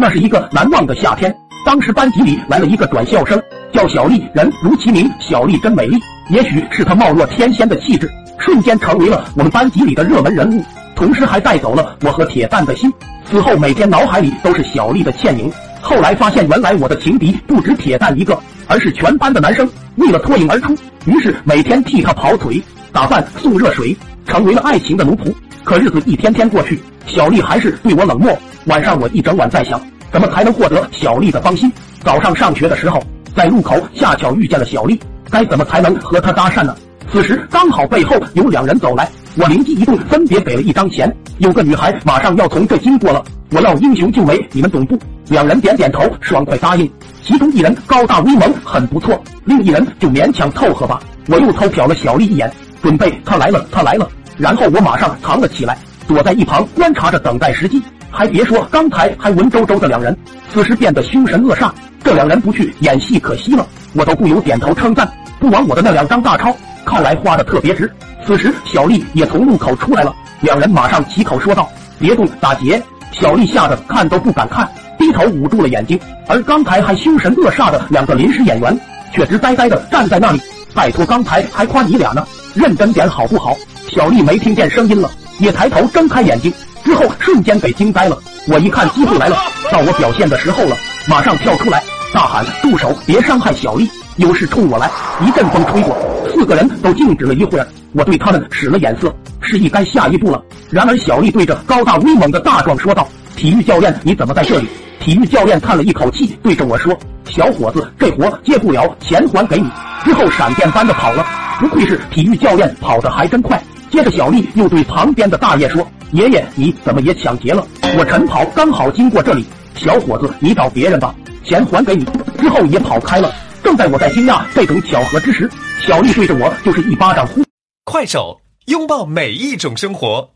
[0.00, 1.30] 那是一个难忘的夏天，
[1.62, 3.38] 当时班级里来了一个转校生，
[3.70, 6.00] 叫小丽，人如其名，小丽真美丽。
[6.30, 10.64] 也许是她貌若天仙的气质，瞬间成为了我们班级里的热门人物，
[10.96, 12.90] 同时还带走了我和铁蛋的心。
[13.26, 15.52] 此后每天脑海里都是小丽的倩影。
[15.82, 19.68] 后来发现，原来我的情敌不止铁蛋一个，而是全班的男生。
[19.96, 20.74] 为了脱颖而出，
[21.04, 22.58] 于是每天替她跑腿、
[22.90, 23.94] 打饭、送热水，
[24.24, 25.30] 成为了爱情的奴仆。
[25.62, 28.34] 可日子一天天过去，小丽还是对我冷漠。
[28.70, 29.80] 晚上我一整晚在想，
[30.12, 31.70] 怎么才能获得小丽的芳心。
[32.04, 33.02] 早上上学的时候，
[33.34, 34.96] 在路口恰巧遇见了小丽，
[35.28, 36.76] 该怎么才能和她搭讪呢？
[37.10, 41.12] 此时刚好背后有两人走来，我灵机一动，分别给了一张钱。
[41.38, 44.96] 有个女孩马上要从这经过了，我要英雄救美，你们懂不。
[45.26, 46.88] 两人点点头，爽快答应。
[47.24, 51.00] 其中一人高大威猛，很不错；另一人就勉强凑合吧。
[51.26, 52.48] 我又偷瞟了小丽一眼，
[52.80, 54.08] 准备她来了，她来了。
[54.38, 57.82] 然后我马上藏了起来，躲在一旁观察着，等待时机。
[58.10, 60.16] 还别说，刚才还文绉绉的两人，
[60.52, 61.70] 此时变得凶神恶煞。
[62.02, 65.10] 这两人不去演戏可惜了，我都不由点头称赞。
[65.38, 67.90] 不枉我的那两张大钞，看来花的特别值。
[68.26, 75.98] 此时小丽也从路口出来了，两人马上齐口说道：“别动，打劫！”小丽吓得看都不敢看，低头捂住了眼睛。
[76.28, 78.78] 而刚才还凶神恶煞的两个临时演员，
[79.12, 80.40] 却直呆呆的站在那里。
[80.74, 83.56] 拜托，刚才还夸你俩呢，认真点好不好？
[83.88, 86.52] 小丽没听见声音了，也抬头睁开眼睛，
[86.84, 88.18] 之后瞬间给惊呆了。
[88.48, 89.36] 我一看机会来了，
[89.70, 90.76] 到我表现的时候了，
[91.08, 92.94] 马上跳出来大喊：“住手！
[93.06, 93.88] 别伤害小丽！
[94.16, 94.90] 有事冲我来！”
[95.24, 95.96] 一阵风吹过，
[96.32, 97.66] 四个人都静止了一会儿。
[97.92, 100.42] 我对他们使了眼色，示意该下一步了。
[100.70, 103.06] 然而小丽对着高大威猛的大壮说道
[103.36, 104.68] ：“体育教练，你怎么在这里？”
[105.00, 109.70] 体育教练叹了一口气，对着我说：“小伙子，这活接不了，钱还给你。”
[110.04, 111.26] 之后闪电般的跑了。
[111.58, 113.62] 不愧是体育教练，跑得还真快。
[113.90, 117.66] 接着，小丽又对旁边的大爷说：“爷爷，你怎么也抢劫了？
[117.98, 119.44] 我晨跑刚好经过这里。
[119.74, 122.04] 小伙子，你找别人吧，钱还给你。”
[122.38, 123.32] 之后也跑开了。
[123.62, 127.42] 正在我在惊讶这种巧合之时，小丽对着我就是一巴掌呼。
[127.84, 130.30] 快手，拥抱每一种生活。